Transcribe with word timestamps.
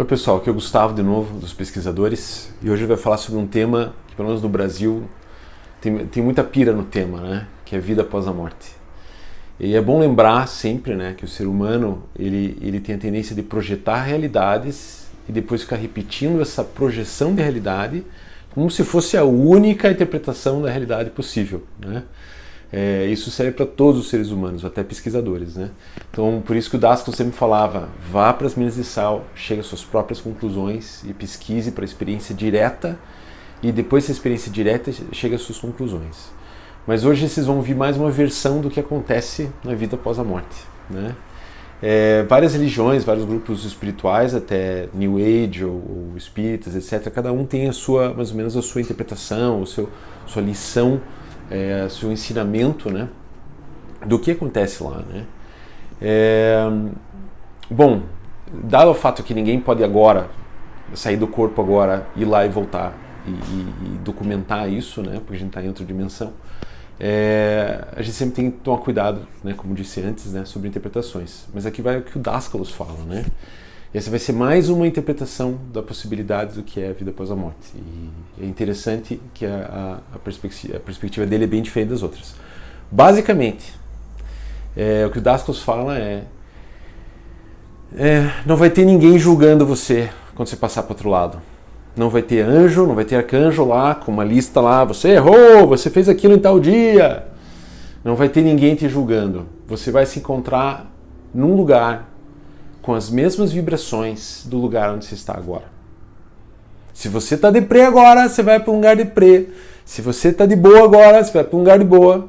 Oi 0.00 0.06
pessoal, 0.06 0.38
aqui 0.38 0.48
é 0.48 0.50
o 0.50 0.54
Gustavo 0.54 0.94
de 0.94 1.02
novo, 1.02 1.38
dos 1.38 1.52
pesquisadores, 1.52 2.50
e 2.62 2.70
hoje 2.70 2.86
vai 2.86 2.96
falar 2.96 3.18
sobre 3.18 3.38
um 3.38 3.46
tema 3.46 3.92
que, 4.08 4.14
pelo 4.14 4.28
menos 4.28 4.42
no 4.42 4.48
Brasil, 4.48 5.06
tem, 5.78 6.06
tem 6.06 6.22
muita 6.22 6.42
pira 6.42 6.72
no 6.72 6.84
tema, 6.84 7.20
né? 7.20 7.46
Que 7.66 7.76
é 7.76 7.78
vida 7.78 8.00
após 8.00 8.26
a 8.26 8.32
morte. 8.32 8.72
E 9.58 9.74
é 9.74 9.80
bom 9.82 10.00
lembrar 10.00 10.48
sempre, 10.48 10.94
né, 10.94 11.12
que 11.14 11.26
o 11.26 11.28
ser 11.28 11.46
humano 11.46 12.02
ele, 12.18 12.56
ele 12.62 12.80
tem 12.80 12.94
a 12.94 12.98
tendência 12.98 13.36
de 13.36 13.42
projetar 13.42 14.02
realidades 14.04 15.06
e 15.28 15.32
depois 15.32 15.64
ficar 15.64 15.76
repetindo 15.76 16.40
essa 16.40 16.64
projeção 16.64 17.34
de 17.34 17.42
realidade 17.42 18.02
como 18.54 18.70
se 18.70 18.82
fosse 18.82 19.18
a 19.18 19.24
única 19.24 19.90
interpretação 19.90 20.62
da 20.62 20.70
realidade 20.70 21.10
possível, 21.10 21.62
né? 21.78 22.04
É, 22.72 23.06
isso 23.06 23.30
serve 23.30 23.52
para 23.52 23.66
todos 23.66 24.00
os 24.00 24.08
seres 24.08 24.30
humanos, 24.30 24.64
até 24.64 24.84
pesquisadores. 24.84 25.56
Né? 25.56 25.70
Então, 26.10 26.42
por 26.44 26.54
isso 26.54 26.70
que 26.70 26.76
o 26.76 26.78
Daskell 26.78 27.12
sempre 27.12 27.36
falava: 27.36 27.88
vá 28.10 28.32
para 28.32 28.46
as 28.46 28.54
minas 28.54 28.76
de 28.76 28.84
sal, 28.84 29.24
chegue 29.34 29.60
às 29.60 29.66
suas 29.66 29.84
próprias 29.84 30.20
conclusões 30.20 31.02
e 31.04 31.12
pesquise 31.12 31.72
para 31.72 31.82
a 31.82 31.86
experiência 31.86 32.34
direta, 32.34 32.98
e 33.62 33.72
depois 33.72 34.04
dessa 34.04 34.12
experiência 34.12 34.50
direta, 34.52 34.92
chegue 35.12 35.34
às 35.34 35.42
suas 35.42 35.58
conclusões. 35.58 36.30
Mas 36.86 37.04
hoje 37.04 37.28
vocês 37.28 37.46
vão 37.46 37.56
ouvir 37.56 37.74
mais 37.74 37.96
uma 37.96 38.10
versão 38.10 38.60
do 38.60 38.70
que 38.70 38.80
acontece 38.80 39.50
na 39.62 39.74
vida 39.74 39.96
após 39.96 40.18
a 40.18 40.24
morte. 40.24 40.64
Né? 40.88 41.14
É, 41.82 42.24
várias 42.24 42.52
religiões, 42.52 43.04
vários 43.04 43.24
grupos 43.24 43.64
espirituais, 43.64 44.34
até 44.34 44.88
New 44.94 45.16
Age 45.16 45.64
ou, 45.64 45.72
ou 45.72 46.12
espíritas, 46.16 46.74
etc., 46.74 47.12
cada 47.12 47.32
um 47.32 47.44
tem 47.44 47.68
a 47.68 47.72
sua, 47.72 48.12
mais 48.14 48.30
ou 48.30 48.36
menos 48.36 48.56
a 48.56 48.62
sua 48.62 48.80
interpretação, 48.80 49.64
seu, 49.66 49.88
sua 50.26 50.42
lição 50.42 51.00
é, 51.50 51.88
seu 51.88 52.12
ensinamento, 52.12 52.90
né, 52.90 53.08
do 54.06 54.18
que 54.18 54.30
acontece 54.30 54.82
lá, 54.82 55.02
né. 55.08 55.26
É, 56.00 56.64
bom, 57.70 58.02
dado 58.64 58.90
o 58.90 58.94
fato 58.94 59.22
que 59.22 59.34
ninguém 59.34 59.60
pode 59.60 59.84
agora 59.84 60.30
sair 60.94 61.16
do 61.16 61.26
corpo 61.26 61.60
agora, 61.60 62.06
ir 62.16 62.24
lá 62.24 62.46
e 62.46 62.48
voltar 62.48 62.94
e, 63.26 63.30
e, 63.30 63.74
e 63.84 63.98
documentar 63.98 64.70
isso, 64.70 65.02
né, 65.02 65.20
porque 65.20 65.34
a 65.34 65.38
gente 65.38 65.48
está 65.48 65.62
em 65.62 65.68
outra 65.68 65.84
dimensão, 65.84 66.32
é, 66.98 67.84
a 67.96 68.02
gente 68.02 68.14
sempre 68.14 68.34
tem 68.34 68.50
que 68.50 68.58
tomar 68.58 68.78
cuidado, 68.78 69.26
né, 69.42 69.54
como 69.56 69.74
disse 69.74 70.02
antes, 70.02 70.32
né, 70.32 70.44
sobre 70.44 70.68
interpretações. 70.68 71.46
Mas 71.52 71.64
aqui 71.64 71.80
vai 71.80 71.98
o 71.98 72.02
que 72.02 72.18
o 72.18 72.20
Dascalos 72.20 72.70
fala, 72.70 73.04
né? 73.06 73.24
Essa 73.92 74.08
vai 74.08 74.20
ser 74.20 74.32
mais 74.32 74.68
uma 74.68 74.86
interpretação 74.86 75.58
da 75.72 75.82
possibilidade 75.82 76.54
do 76.54 76.62
que 76.62 76.80
é 76.80 76.90
a 76.90 76.92
vida 76.92 77.10
após 77.10 77.28
a 77.28 77.34
morte. 77.34 77.74
E 77.74 78.44
é 78.44 78.46
interessante 78.46 79.20
que 79.34 79.44
a, 79.44 80.00
a, 80.12 80.14
a, 80.14 80.18
perspectiva, 80.20 80.76
a 80.76 80.80
perspectiva, 80.80 81.26
dele 81.26 81.42
é 81.42 81.46
bem 81.48 81.60
diferente 81.60 81.88
das 81.88 82.00
outras. 82.00 82.36
Basicamente, 82.88 83.74
é, 84.76 85.04
o 85.04 85.10
que 85.10 85.18
o 85.18 85.20
Dascos 85.20 85.60
fala 85.60 85.98
é, 85.98 86.22
é, 87.96 88.30
não 88.46 88.56
vai 88.56 88.70
ter 88.70 88.84
ninguém 88.84 89.18
julgando 89.18 89.66
você 89.66 90.08
quando 90.36 90.46
você 90.46 90.56
passar 90.56 90.84
para 90.84 90.92
outro 90.92 91.10
lado. 91.10 91.42
Não 91.96 92.08
vai 92.08 92.22
ter 92.22 92.42
anjo, 92.42 92.86
não 92.86 92.94
vai 92.94 93.04
ter 93.04 93.16
arcanjo 93.16 93.64
lá 93.64 93.96
com 93.96 94.12
uma 94.12 94.22
lista 94.22 94.60
lá, 94.60 94.84
você 94.84 95.08
errou, 95.08 95.66
você 95.66 95.90
fez 95.90 96.08
aquilo 96.08 96.34
em 96.34 96.38
tal 96.38 96.60
dia. 96.60 97.26
Não 98.04 98.14
vai 98.14 98.28
ter 98.28 98.42
ninguém 98.42 98.76
te 98.76 98.88
julgando. 98.88 99.48
Você 99.66 99.90
vai 99.90 100.06
se 100.06 100.20
encontrar 100.20 100.88
num 101.34 101.56
lugar 101.56 102.09
com 102.82 102.94
as 102.94 103.10
mesmas 103.10 103.52
vibrações 103.52 104.44
do 104.46 104.58
lugar 104.58 104.94
onde 104.94 105.04
você 105.04 105.14
está 105.14 105.34
agora. 105.34 105.64
Se 106.92 107.08
você 107.08 107.34
está 107.34 107.50
deprê 107.50 107.82
agora, 107.82 108.28
você 108.28 108.42
vai 108.42 108.60
para 108.60 108.72
um 108.72 108.76
lugar 108.76 108.96
deprê. 108.96 109.48
Se 109.84 110.02
você 110.02 110.28
está 110.28 110.46
de 110.46 110.56
boa 110.56 110.84
agora, 110.84 111.22
você 111.22 111.32
vai 111.32 111.44
para 111.44 111.56
um 111.56 111.60
lugar 111.60 111.78
de 111.78 111.84
boa. 111.84 112.28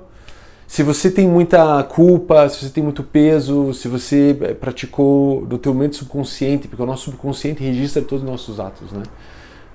Se 0.67 0.83
você 0.83 1.11
tem 1.11 1.27
muita 1.27 1.83
culpa, 1.83 2.47
se 2.47 2.63
você 2.63 2.69
tem 2.69 2.81
muito 2.81 3.03
peso, 3.03 3.73
se 3.73 3.89
você 3.89 4.37
eh, 4.41 4.53
praticou 4.53 5.45
do 5.45 5.57
teu 5.57 5.73
mente 5.73 5.97
subconsciente, 5.97 6.69
porque 6.69 6.81
o 6.81 6.85
nosso 6.85 7.03
subconsciente 7.03 7.61
registra 7.61 8.01
todos 8.01 8.23
os 8.23 8.29
nossos 8.29 8.57
atos, 8.57 8.89
né? 8.93 9.03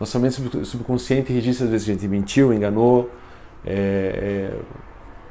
Nossa 0.01 0.19
mente 0.19 0.41
subconsciente 0.65 1.33
registra 1.33 1.67
às 1.67 1.73
vezes 1.73 1.87
a 1.87 1.93
gente 1.93 2.09
mentiu, 2.09 2.53
enganou, 2.53 3.11
é, 3.65 4.53
é, 4.53 4.59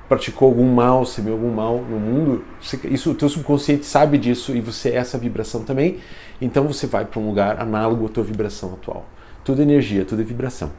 praticou 0.08 0.48
algum 0.48 0.72
mal, 0.72 1.06
semeou 1.06 1.38
algum 1.38 1.52
mal 1.52 1.78
no 1.78 2.00
mundo, 2.00 2.44
isso 2.86 3.12
o 3.12 3.16
teu 3.16 3.28
subconsciente 3.28 3.86
sabe 3.86 4.18
disso 4.18 4.56
e 4.56 4.62
você 4.62 4.90
é 4.90 4.96
essa 4.96 5.18
vibração 5.18 5.64
também, 5.64 5.98
então 6.40 6.68
você 6.68 6.86
vai 6.86 7.06
para 7.06 7.20
um 7.20 7.28
lugar 7.28 7.60
análogo 7.60 8.06
à 8.06 8.10
tua 8.10 8.24
vibração 8.24 8.74
atual. 8.74 9.06
Tudo 9.44 9.62
é 9.62 9.64
energia, 9.64 10.06
tudo 10.06 10.22
é 10.22 10.26
vibração. 10.26 10.72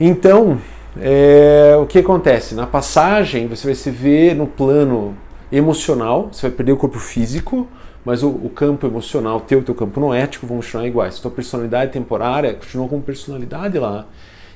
Então, 0.00 0.60
é, 1.00 1.76
o 1.80 1.86
que 1.86 1.98
acontece? 1.98 2.54
Na 2.54 2.66
passagem, 2.66 3.46
você 3.46 3.66
vai 3.66 3.74
se 3.74 3.90
ver 3.90 4.34
no 4.34 4.46
plano 4.46 5.16
emocional, 5.50 6.28
você 6.32 6.48
vai 6.48 6.56
perder 6.56 6.72
o 6.72 6.76
corpo 6.76 6.98
físico, 6.98 7.66
mas 8.04 8.22
o, 8.22 8.28
o 8.28 8.50
campo 8.50 8.86
emocional 8.86 9.40
teu, 9.40 9.62
teu 9.62 9.74
campo 9.74 10.00
noético 10.00 10.46
vão 10.46 10.58
continuar 10.58 10.86
iguais. 10.86 11.18
Tua 11.18 11.30
personalidade 11.30 11.92
temporária 11.92 12.54
continua 12.54 12.88
como 12.88 13.02
personalidade 13.02 13.78
lá. 13.78 14.06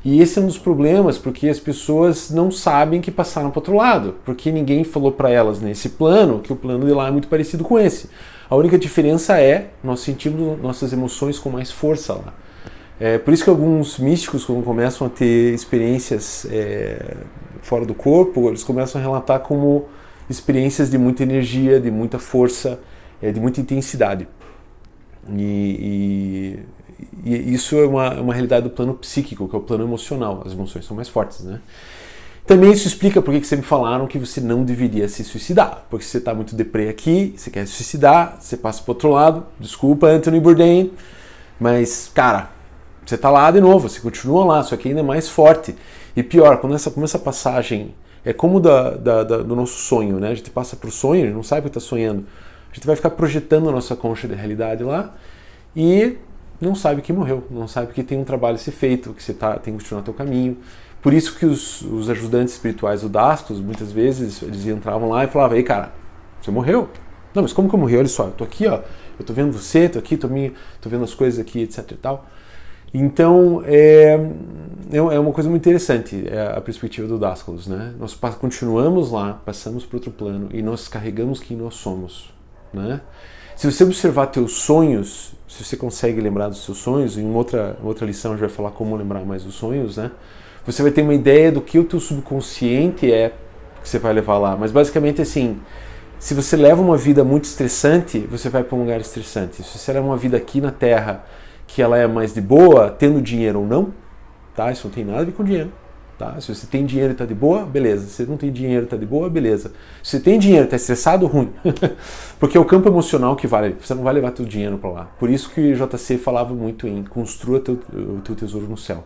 E 0.05 0.21
esse 0.21 0.39
é 0.39 0.43
um 0.43 0.47
dos 0.47 0.59
problemas, 0.59 1.17
porque 1.17 1.49
as 1.49 1.61
pessoas 1.61 2.31
não 2.31 2.51
sabem 2.51 3.01
que 3.01 3.11
passaram 3.11 3.51
para 3.51 3.61
outro 3.61 3.77
lado, 3.77 4.17
porque 4.25 4.51
ninguém 4.51 4.83
falou 4.83 5.13
para 5.13 5.31
elas 5.31 5.61
nesse 5.61 5.91
plano 5.91 6.41
que 6.41 6.53
o 6.53 6.57
plano 6.57 6.85
de 6.85 6.93
lá 6.93 7.07
é 7.07 7.11
muito 7.11 7.29
parecido 7.29 7.63
com 7.63 7.79
esse. 7.79 8.11
A 8.51 8.57
única 8.57 8.77
diferença 8.77 9.41
é 9.41 9.71
nós 9.83 10.01
sentimos 10.01 10.61
nossas 10.61 10.93
emoções 10.93 11.39
com 11.39 11.51
mais 11.51 11.71
força 11.71 12.15
lá. 12.15 12.35
É 12.99 13.17
por 13.19 13.33
isso 13.33 13.45
que 13.45 13.51
alguns 13.51 13.99
místicos, 13.99 14.45
quando 14.45 14.63
começam 14.65 15.07
a 15.07 15.11
ter 15.11 15.55
experiências 15.55 16.47
é, 16.51 17.17
fora 17.61 17.85
do 17.87 17.95
corpo, 17.95 18.49
eles 18.49 18.63
começam 18.63 19.01
a 19.01 19.03
relatar 19.05 19.41
como 19.41 19.87
experiências 20.29 20.91
de 20.91 20.99
muita 20.99 21.23
energia, 21.23 21.81
de 21.81 21.91
muita 21.91 22.19
força, 22.19 22.81
é, 23.21 23.31
de 23.33 23.41
muita 23.41 23.61
intensidade. 23.61 24.29
E, 25.37 26.59
e 27.25 27.55
isso 27.55 27.77
é 27.77 27.87
uma, 27.87 28.21
uma 28.21 28.33
realidade 28.33 28.65
do 28.65 28.71
plano 28.71 28.95
psíquico, 28.95 29.49
que 29.49 29.55
é 29.55 29.59
o 29.59 29.63
plano 29.63 29.85
emocional. 29.85 30.43
As 30.45 30.53
emoções 30.53 30.85
são 30.85 30.97
mais 30.97 31.09
fortes, 31.09 31.41
né? 31.45 31.61
Também 32.45 32.73
isso 32.73 32.89
explica 32.89 33.23
por 33.23 33.33
que 33.33 33.45
sempre 33.47 33.65
falaram 33.65 34.07
que 34.07 34.19
você 34.19 34.41
não 34.41 34.65
deveria 34.65 35.09
se 35.09 35.23
suicidar. 35.23 35.85
Porque 35.89 36.05
você 36.05 36.19
está 36.19 36.35
muito 36.35 36.57
deprê 36.57 36.89
aqui, 36.89 37.35
você 37.37 37.51
quer 37.51 37.67
se 37.67 37.75
suicidar, 37.75 38.37
você 38.41 38.57
passa 38.57 38.83
para 38.83 38.93
outro 38.93 39.11
lado. 39.11 39.47
Desculpa, 39.61 40.09
Anthony 40.09 40.41
Bourdain, 40.41 40.91
mas, 41.61 42.11
cara, 42.13 42.51
você 43.07 43.15
está 43.15 43.31
lá 43.31 43.51
de 43.51 43.61
novo, 43.61 43.89
você 43.89 44.01
continua 44.01 44.45
lá, 44.45 44.63
só 44.63 44.77
que 44.77 44.89
ainda 44.89 45.01
é 45.01 45.05
mais 45.05 45.29
forte. 45.29 45.75
E 46.17 46.23
pior, 46.23 46.59
quando 46.59 46.75
essa, 46.75 46.91
como 46.91 47.05
essa 47.05 47.19
passagem 47.19 47.95
é 48.25 48.33
como 48.33 48.61
da, 48.61 48.91
da, 48.91 49.25
da, 49.25 49.39
do 49.39 49.57
nosso 49.57 49.79
sonho, 49.79 50.19
né? 50.19 50.29
A 50.29 50.35
gente 50.35 50.51
passa 50.51 50.77
para 50.77 50.89
o 50.89 50.93
sonho, 50.93 51.23
a 51.23 51.27
gente 51.27 51.35
não 51.35 51.43
sabe 51.43 51.61
o 51.61 51.63
que 51.65 51.79
está 51.79 51.81
sonhando. 51.81 52.27
A 52.71 52.75
gente 52.75 52.87
vai 52.87 52.97
ficar 52.97 53.11
projetando 53.11 53.69
a 53.69 53.73
nossa 53.73 53.95
concha 53.95 54.27
de 54.27 54.35
realidade 54.35 54.83
lá 54.83 55.15
e 55.77 56.17
não 56.63 56.75
sabe 56.77 57.03
que 57.03 57.13
morreu, 57.13 57.45
não 57.51 57.67
sabe 57.67 57.93
que 57.93 58.03
tem 58.05 58.19
um 58.19 58.25
trabalho 58.25 58.55
a 58.55 58.59
ser 58.59 58.71
feito, 58.71 59.13
que 59.13 59.23
você 59.23 59.35
tá, 59.35 59.59
tem 59.59 59.77
que 59.77 59.83
continuar 59.83 60.03
teu 60.03 60.15
caminho. 60.15 60.57
Por 61.03 61.13
isso 61.13 61.37
que 61.37 61.45
os, 61.45 61.83
os 61.83 62.09
ajudantes 62.09 62.55
espirituais 62.55 63.03
do 63.03 63.09
Dastos, 63.09 63.61
muitas 63.61 63.91
vezes, 63.91 64.41
eles 64.41 64.65
entravam 64.67 65.09
lá 65.09 65.25
e 65.25 65.27
falavam, 65.27 65.57
ei 65.57 65.65
cara, 65.65 65.93
você 66.41 66.53
morreu? 66.53 66.89
Não, 67.35 67.43
mas 67.43 67.53
como 67.53 67.69
que 67.69 67.75
eu 67.75 67.79
morri? 67.79 67.97
Olha 67.97 68.07
só, 68.07 68.27
eu 68.27 68.31
tô 68.31 68.45
aqui, 68.45 68.69
ó, 68.69 68.81
eu 69.19 69.25
tô 69.25 69.33
vendo 69.33 69.53
você, 69.53 69.89
tô 69.89 69.99
aqui, 69.99 70.17
tô, 70.17 70.29
me, 70.29 70.53
tô 70.81 70.89
vendo 70.89 71.03
as 71.03 71.13
coisas 71.13 71.41
aqui, 71.41 71.63
etc 71.63 71.91
e 71.91 71.97
tal. 71.97 72.27
Então, 72.95 73.63
é, 73.65 74.21
é, 74.93 74.97
é 74.97 75.19
uma 75.19 75.33
coisa 75.33 75.49
muito 75.49 75.63
interessante 75.63 76.25
é 76.29 76.53
a 76.55 76.61
perspectiva 76.61 77.09
do 77.09 77.19
Dascalos, 77.19 77.67
né? 77.67 77.95
Nós 77.99 78.15
continuamos 78.39 79.11
lá, 79.11 79.41
passamos 79.45 79.85
para 79.85 79.97
outro 79.97 80.11
plano 80.11 80.51
e 80.53 80.63
nós 80.63 80.89
carregamos 80.89 81.41
quem 81.41 81.57
nós 81.57 81.75
somos, 81.75 82.33
né? 82.73 83.01
Se 83.57 83.71
você 83.71 83.85
observar 83.85 84.27
teus 84.27 84.53
sonhos, 84.53 85.33
se 85.47 85.65
você 85.65 85.77
consegue 85.77 86.21
lembrar 86.21 86.49
dos 86.49 86.65
seus 86.65 86.79
sonhos, 86.79 87.19
em 87.19 87.35
outra, 87.35 87.77
outra 87.83 88.07
lição 88.07 88.33
a 88.33 88.35
gente 88.35 88.41
vai 88.41 88.49
falar 88.49 88.71
como 88.71 88.97
lembrar 88.97 89.25
mais 89.25 89.45
dos 89.45 89.55
sonhos, 89.55 89.97
né? 89.97 90.11
Você 90.65 90.83
vai 90.83 90.91
ter 90.91 91.03
uma 91.03 91.15
ideia 91.15 91.53
do 91.53 91.61
que 91.61 91.79
o 91.79 91.85
teu 91.85 92.01
subconsciente 92.01 93.13
é 93.13 93.33
que 93.83 93.89
você 93.89 93.99
vai 93.99 94.13
levar 94.13 94.39
lá. 94.39 94.57
Mas 94.57 94.71
basicamente 94.71 95.21
assim, 95.21 95.61
se 96.19 96.35
você 96.35 96.57
leva 96.57 96.81
uma 96.81 96.97
vida 96.97 97.25
muito 97.25 97.45
estressante, 97.45 98.21
você 98.21 98.49
vai 98.49 98.63
para 98.63 98.77
um 98.77 98.81
lugar 98.81 99.01
estressante. 99.01 99.63
Se 99.63 99.79
você 99.79 99.93
leva 99.93 100.07
uma 100.07 100.17
vida 100.17 100.37
aqui 100.37 100.61
na 100.61 100.71
Terra 100.71 101.25
que 101.67 101.83
ela 101.83 101.99
é 101.99 102.07
mais 102.07 102.33
de 102.33 102.41
boa, 102.41 102.91
tendo 102.91 103.21
dinheiro 103.21 103.61
ou 103.61 103.67
não, 103.67 103.93
tá? 104.55 104.71
Isso 104.71 104.87
não 104.87 104.95
tem 104.95 105.05
nada 105.05 105.23
a 105.23 105.25
ver 105.25 105.33
com 105.33 105.43
dinheiro. 105.43 105.73
Tá? 106.23 106.41
Se 106.41 106.55
você 106.55 106.69
tem 106.69 106.87
dinheiro 106.87 107.11
e 107.11 107.15
está 107.15 107.25
de 107.25 107.35
boa, 107.35 107.67
beleza. 107.67 108.07
Se 108.07 108.13
você 108.13 108.27
não 108.27 108.37
tem 108.37 108.53
dinheiro 108.53 108.83
e 108.83 108.87
está 108.87 108.97
de 108.97 109.05
boa, 109.05 109.29
beleza. 109.29 109.73
Se 110.01 110.11
você 110.11 110.21
tem 110.21 110.39
dinheiro 110.39 110.63
e 110.63 110.67
está 110.67 110.77
estressado, 110.77 111.27
ruim. 111.27 111.53
Porque 112.39 112.57
é 112.57 112.61
o 112.61 112.65
campo 112.65 112.89
emocional 112.89 113.35
que 113.35 113.49
vale. 113.49 113.75
Você 113.81 113.93
não 113.93 114.05
vai 114.05 114.15
levar 114.15 114.31
teu 114.31 114.47
dinheiro 114.47 114.79
para 114.79 114.91
lá. 114.91 115.05
Por 115.19 115.29
isso 115.29 115.51
que 115.51 115.73
o 115.73 115.75
JC 115.75 116.19
falava 116.19 116.55
muito 116.55 116.87
em 116.87 117.03
construa 117.03 117.59
teu, 117.59 117.75
o 117.93 118.21
teu 118.21 118.37
tesouro 118.37 118.69
no 118.69 118.77
céu. 118.77 119.03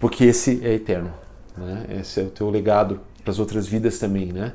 Porque 0.00 0.24
esse 0.24 0.60
é 0.64 0.74
eterno. 0.74 1.12
Né? 1.56 2.00
Esse 2.00 2.18
é 2.18 2.24
o 2.24 2.30
teu 2.30 2.50
legado 2.50 2.98
para 3.22 3.30
as 3.30 3.38
outras 3.38 3.68
vidas 3.68 4.00
também. 4.00 4.32
Né? 4.32 4.52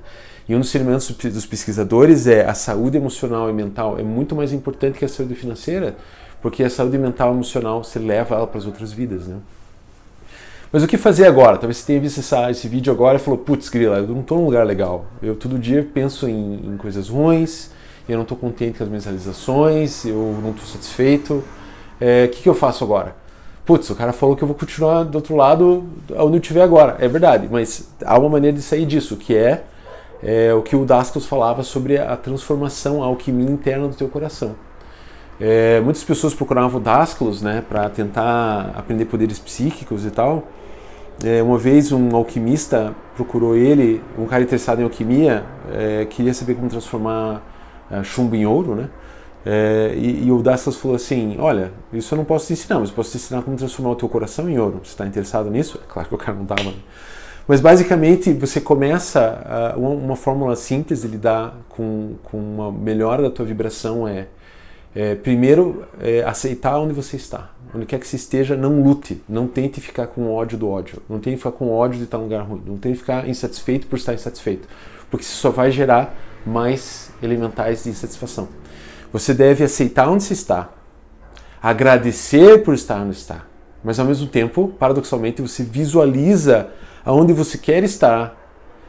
E 0.49 0.53
um 0.53 0.59
dos 0.59 0.67
experimentos 0.67 1.09
dos 1.09 1.45
pesquisadores 1.45 2.27
é 2.27 2.45
a 2.45 2.53
saúde 2.53 2.97
emocional 2.97 3.49
e 3.49 3.53
mental 3.53 3.97
é 3.97 4.03
muito 4.03 4.35
mais 4.35 4.51
importante 4.51 4.99
que 4.99 5.05
a 5.05 5.07
saúde 5.07 5.35
financeira, 5.35 5.95
porque 6.41 6.65
a 6.65 6.69
saúde 6.69 6.97
mental 6.97 7.31
e 7.31 7.35
emocional 7.35 7.81
você 7.81 7.97
leva 7.97 8.35
ela 8.35 8.45
para 8.45 8.57
as 8.57 8.65
outras 8.65 8.91
vidas. 8.91 9.25
Né? 9.25 9.37
Mas 10.71 10.83
o 10.83 10.87
que 10.87 10.97
fazer 10.97 11.25
agora? 11.27 11.57
Talvez 11.57 11.77
você 11.77 11.87
tenha 11.87 11.99
visto 11.99 12.19
essa, 12.19 12.49
esse 12.49 12.65
vídeo 12.67 12.93
agora 12.93 13.17
e 13.17 13.19
falou, 13.19 13.37
putz, 13.37 13.67
grila, 13.67 13.97
eu 13.97 14.07
não 14.07 14.21
estou 14.21 14.37
num 14.37 14.45
lugar 14.45 14.65
legal. 14.65 15.05
Eu 15.21 15.35
todo 15.35 15.59
dia 15.59 15.85
penso 15.93 16.29
em, 16.29 16.65
em 16.65 16.77
coisas 16.77 17.09
ruins, 17.09 17.71
eu 18.07 18.15
não 18.15 18.23
estou 18.23 18.37
contente 18.37 18.77
com 18.77 18.83
as 18.85 18.89
minhas 18.89 19.03
realizações, 19.03 20.05
eu 20.05 20.37
não 20.41 20.51
estou 20.51 20.65
satisfeito. 20.65 21.43
é, 21.99 22.27
que, 22.27 22.43
que 22.43 22.47
eu 22.47 22.53
faço 22.53 22.85
agora? 22.85 23.15
Putz, 23.65 23.89
o 23.89 23.95
cara 23.95 24.13
falou 24.13 24.35
que 24.35 24.43
eu 24.43 24.47
vou 24.47 24.55
continuar 24.55 25.03
do 25.03 25.15
outro 25.15 25.35
lado 25.35 25.89
onde 26.17 26.37
eu 26.37 26.41
estiver 26.41 26.61
agora. 26.61 26.95
É 26.99 27.07
verdade, 27.07 27.49
mas 27.51 27.89
há 28.05 28.17
uma 28.17 28.29
maneira 28.29 28.55
de 28.55 28.63
sair 28.63 28.85
disso, 28.85 29.17
que 29.17 29.35
é, 29.35 29.63
é 30.23 30.53
o 30.53 30.61
que 30.61 30.75
o 30.75 30.85
Dasclos 30.85 31.25
falava 31.25 31.63
sobre 31.63 31.97
a 31.97 32.15
transformação, 32.15 33.03
a 33.03 33.07
alquimia 33.07 33.49
interna 33.49 33.89
do 33.89 33.95
teu 33.95 34.07
coração. 34.07 34.55
É, 35.43 35.81
muitas 35.81 36.03
pessoas 36.03 36.35
procuravam 36.35 36.79
o 36.79 36.83
Dasclos 36.83 37.41
né, 37.41 37.63
para 37.67 37.89
tentar 37.89 38.73
aprender 38.75 39.05
poderes 39.05 39.39
psíquicos 39.39 40.05
e 40.05 40.11
tal. 40.11 40.43
É, 41.23 41.41
uma 41.41 41.57
vez 41.57 41.91
um 41.91 42.15
alquimista 42.15 42.93
procurou 43.15 43.55
ele, 43.55 44.03
um 44.19 44.27
cara 44.27 44.43
interessado 44.43 44.81
em 44.81 44.83
alquimia, 44.83 45.43
é, 45.73 46.05
queria 46.05 46.31
saber 46.31 46.53
como 46.53 46.69
transformar 46.69 47.41
é, 47.89 48.03
chumbo 48.03 48.35
em 48.35 48.45
ouro, 48.45 48.75
né? 48.75 48.89
É, 49.43 49.93
e, 49.95 50.27
e, 50.27 50.31
o 50.31 50.43
Dastas 50.43 50.75
falou 50.75 50.95
assim: 50.95 51.35
Olha, 51.39 51.71
isso 51.91 52.13
eu 52.13 52.17
não 52.17 52.25
posso 52.25 52.45
te 52.45 52.53
ensinar, 52.53 52.79
mas 52.79 52.91
posso 52.91 53.09
te 53.09 53.17
ensinar 53.17 53.41
como 53.41 53.57
transformar 53.57 53.91
o 53.91 53.95
teu 53.95 54.07
coração 54.07 54.47
em 54.47 54.59
ouro. 54.59 54.81
Você 54.83 54.91
está 54.91 55.07
interessado 55.07 55.49
nisso? 55.49 55.79
É 55.83 55.91
claro 55.91 56.07
que 56.07 56.13
o 56.13 56.17
cara 56.19 56.35
não 56.35 56.43
estava. 56.43 56.65
Né? 56.65 56.75
Mas 57.47 57.59
basicamente 57.59 58.31
você 58.33 58.61
começa 58.61 59.73
uma, 59.75 59.89
uma, 59.89 60.15
fórmula 60.15 60.55
simples 60.55 61.01
de 61.01 61.07
lidar 61.07 61.57
com, 61.67 62.13
com 62.23 62.37
uma 62.37 62.71
melhora 62.71 63.23
da 63.23 63.31
tua 63.31 63.43
vibração 63.43 64.07
é, 64.07 64.27
é 64.95 65.15
primeiro 65.15 65.85
é, 65.99 66.23
aceitar 66.23 66.77
onde 66.79 66.93
você 66.93 67.15
está. 67.15 67.51
Onde 67.73 67.85
quer 67.85 67.99
que 67.99 68.07
você 68.07 68.17
esteja, 68.17 68.57
não 68.57 68.83
lute, 68.83 69.23
não 69.29 69.47
tente 69.47 69.79
ficar 69.79 70.07
com 70.07 70.29
ódio 70.29 70.57
do 70.57 70.69
ódio, 70.69 71.01
não 71.09 71.19
tente 71.19 71.37
ficar 71.37 71.51
com 71.51 71.71
ódio 71.71 71.97
de 71.97 72.03
estar 72.03 72.17
num 72.17 72.25
lugar 72.25 72.41
ruim, 72.41 72.61
não 72.65 72.77
tente 72.77 72.97
ficar 72.97 73.27
insatisfeito 73.29 73.87
por 73.87 73.95
estar 73.95 74.13
insatisfeito, 74.13 74.67
porque 75.09 75.23
isso 75.23 75.37
só 75.37 75.49
vai 75.49 75.71
gerar 75.71 76.13
mais 76.45 77.11
elementais 77.23 77.85
de 77.85 77.89
insatisfação. 77.89 78.49
Você 79.13 79.33
deve 79.33 79.63
aceitar 79.63 80.09
onde 80.09 80.23
você 80.23 80.33
está, 80.33 80.69
agradecer 81.63 82.61
por 82.61 82.73
estar 82.73 83.01
onde 83.01 83.15
está, 83.15 83.45
mas 83.81 83.99
ao 83.99 84.05
mesmo 84.05 84.27
tempo, 84.27 84.73
paradoxalmente, 84.77 85.41
você 85.41 85.63
visualiza 85.63 86.69
aonde 87.05 87.31
você 87.31 87.57
quer 87.57 87.83
estar, 87.83 88.37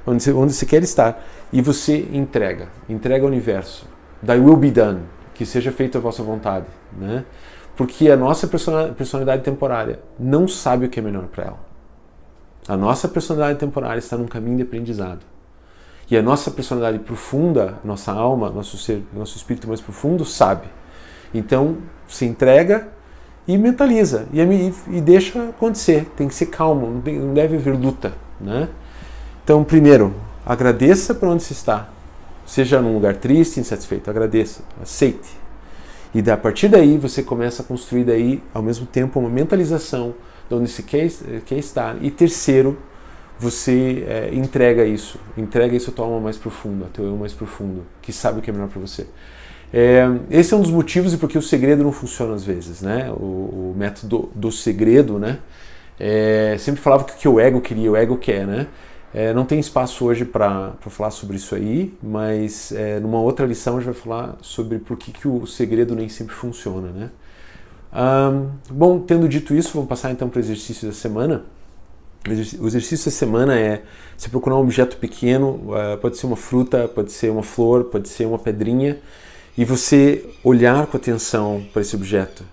onde 0.05 0.25
você, 0.25 0.33
onde 0.33 0.53
você 0.53 0.67
quer 0.67 0.83
estar, 0.83 1.25
e 1.53 1.63
você 1.63 2.09
entrega, 2.13 2.69
entrega 2.89 3.25
ao 3.25 3.31
universo. 3.31 3.87
Thy 4.27 4.39
will 4.39 4.57
be 4.57 4.71
done, 4.73 5.03
que 5.35 5.47
seja 5.47 5.73
feita 5.73 5.99
a 5.99 6.01
vossa 6.01 6.23
vontade, 6.23 6.67
né? 6.97 7.25
Porque 7.77 8.11
a 8.11 8.17
nossa 8.17 8.47
personalidade 8.47 9.43
temporária 9.43 10.01
não 10.19 10.47
sabe 10.47 10.87
o 10.87 10.89
que 10.89 11.01
é 11.01 11.03
melhor 11.03 11.25
para 11.25 11.45
ela. 11.45 11.61
A 12.69 12.77
nossa 12.77 13.09
personalidade 13.09 13.59
temporária 13.59 13.99
está 13.99 14.17
num 14.17 14.27
caminho 14.27 14.59
de 14.59 14.63
aprendizado. 14.63 15.21
E 16.11 16.17
a 16.17 16.23
nossa 16.23 16.51
personalidade 16.51 17.03
profunda, 17.03 17.79
nossa 17.83 18.13
alma, 18.13 18.51
nosso 18.51 18.77
ser, 18.77 19.03
nosso 19.15 19.37
espírito 19.37 19.67
mais 19.67 19.81
profundo 19.81 20.25
sabe. 20.25 20.69
Então, 21.33 21.79
se 22.07 22.27
entrega 22.27 22.89
e 23.49 23.57
mentaliza 23.57 24.27
e, 24.33 24.41
e, 24.97 25.01
deixa 25.01 25.49
acontecer. 25.49 26.07
Tem 26.17 26.29
que 26.29 26.35
ser 26.35 26.47
calmo, 26.47 26.89
não, 26.89 27.01
tem, 27.01 27.19
não 27.19 27.33
deve 27.33 27.57
haver 27.57 27.75
luta, 27.75 28.13
né? 28.41 28.69
Então, 29.43 29.65
primeiro, 29.65 30.15
agradeça 30.45 31.15
por 31.15 31.29
onde 31.29 31.43
se 31.43 31.53
está. 31.53 31.89
Seja 32.45 32.81
num 32.81 32.95
lugar 32.95 33.17
triste, 33.17 33.61
insatisfeito, 33.61 34.11
agradeça, 34.11 34.63
aceite. 34.81 35.43
E 36.15 36.31
a 36.31 36.37
partir 36.37 36.69
daí 36.69 36.99
você 36.99 37.23
começa 37.23 37.63
a 37.63 37.65
construir 37.65 38.05
daí 38.05 38.43
ao 38.53 38.63
mesmo 38.63 38.85
tempo 38.85 39.19
uma 39.19 39.31
mentalização 39.31 40.15
de 40.49 40.55
onde 40.55 40.69
se 40.69 40.83
quer, 40.83 41.11
quer 41.47 41.57
estar. 41.57 41.97
E 42.03 42.11
terceiro, 42.11 42.77
você 43.39 44.05
é, 44.07 44.31
entrega 44.35 44.85
isso, 44.85 45.19
entrega 45.37 45.75
isso 45.75 45.91
à 45.91 45.93
tua 45.93 46.05
alma 46.05 46.21
mais 46.21 46.37
profunda, 46.37 46.85
ao 46.85 46.91
teu 46.91 47.05
eu 47.07 47.17
mais 47.17 47.33
profundo, 47.33 47.85
que 48.03 48.13
sabe 48.13 48.39
o 48.39 48.43
que 48.43 48.51
é 48.51 48.53
melhor 48.53 48.69
para 48.69 48.81
você. 48.81 49.07
É, 49.73 50.07
esse 50.31 50.53
é 50.53 50.57
um 50.57 50.61
dos 50.61 50.71
motivos 50.71 51.15
e 51.15 51.17
porque 51.17 51.39
o 51.39 51.43
segredo 51.43 51.83
não 51.83 51.93
funciona 51.93 52.35
às 52.35 52.45
vezes, 52.45 52.83
né? 52.83 53.11
O, 53.11 53.73
o 53.73 53.75
método 53.77 54.31
do 54.35 54.53
segredo, 54.53 55.19
né? 55.19 55.39
É, 55.99 56.57
sempre 56.59 56.81
falava 56.81 57.05
que 57.05 57.13
o 57.13 57.17
que 57.17 57.29
o 57.29 57.41
ego 57.41 57.61
queria, 57.61 57.91
o 57.91 57.97
ego 57.97 58.19
quer, 58.19 58.47
né? 58.47 58.67
É, 59.15 59.35
não 59.35 59.45
tem 59.45 59.61
espaço 59.61 60.07
hoje 60.07 60.25
para 60.25 60.73
falar 60.89 61.11
sobre 61.11 61.37
isso 61.37 61.55
aí, 61.55 61.93
mas 62.03 62.73
é, 62.73 62.99
numa 62.99 63.21
outra 63.21 63.45
lição 63.45 63.77
a 63.77 63.81
gente 63.81 63.93
vai 63.93 63.95
falar 63.95 64.39
sobre 64.41 64.79
por 64.79 64.97
que, 64.97 65.13
que 65.13 65.29
o 65.29 65.47
segredo 65.47 65.95
nem 65.95 66.09
sempre 66.09 66.35
funciona, 66.35 66.89
né? 66.89 67.11
Um, 67.95 68.49
bom, 68.71 69.01
tendo 69.01 69.29
dito 69.29 69.55
isso, 69.55 69.73
vamos 69.75 69.89
passar 69.89 70.11
então 70.11 70.29
para 70.29 70.39
o 70.39 70.41
exercício 70.41 70.89
da 70.89 70.95
semana. 70.95 71.45
O 72.59 72.67
exercício 72.67 73.11
da 73.11 73.17
semana 73.17 73.59
é 73.59 73.83
você 74.17 74.29
procurar 74.29 74.57
um 74.57 74.61
objeto 74.61 74.97
pequeno, 74.97 75.77
eh, 75.77 75.97
pode 75.97 76.17
ser 76.17 76.27
uma 76.27 76.37
fruta, 76.37 76.87
pode 76.87 77.11
ser 77.11 77.31
uma 77.31 77.43
flor, 77.43 77.85
pode 77.85 78.09
ser 78.09 78.27
uma 78.27 78.39
pedrinha, 78.39 79.01
e 79.59 79.65
você 79.65 80.25
olhar 80.45 80.87
com 80.87 80.97
atenção 80.97 81.67
para 81.73 81.83
esse 81.83 81.97
objeto 81.97 82.45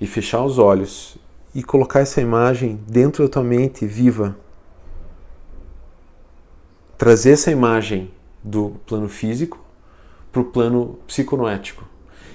e 0.00 0.06
fechar 0.06 0.44
os 0.44 0.58
olhos 0.58 1.16
e 1.54 1.62
colocar 1.62 2.00
essa 2.00 2.20
imagem 2.20 2.80
dentro 2.88 3.22
da 3.22 3.30
tua 3.30 3.44
mente 3.44 3.86
viva. 3.86 4.36
Trazer 6.96 7.32
essa 7.32 7.50
imagem 7.50 8.10
do 8.42 8.76
plano 8.86 9.08
físico 9.08 9.58
para 10.30 10.40
o 10.40 10.44
plano 10.44 10.98
psiconoético. 11.06 11.84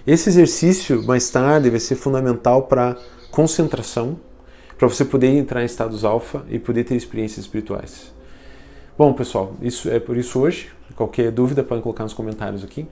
Esse 0.05 0.29
exercício, 0.29 1.03
mais 1.03 1.29
tarde, 1.29 1.69
vai 1.69 1.79
ser 1.79 1.95
fundamental 1.95 2.63
para 2.63 2.97
concentração 3.31 4.19
para 4.77 4.87
você 4.87 5.03
poder 5.03 5.27
entrar 5.27 5.61
em 5.61 5.65
estados 5.65 6.05
alfa 6.05 6.43
e 6.49 6.57
poder 6.57 6.83
ter 6.83 6.95
experiências 6.95 7.45
espirituais. 7.45 8.13
Bom, 8.97 9.13
pessoal, 9.13 9.53
isso 9.61 9.89
é 9.89 9.99
por 9.99 10.17
isso 10.17 10.39
hoje. 10.39 10.69
Qualquer 10.95 11.31
dúvida 11.31 11.63
podem 11.63 11.81
colocar 11.81 12.03
nos 12.03 12.13
comentários 12.13 12.63
aqui. 12.63 12.87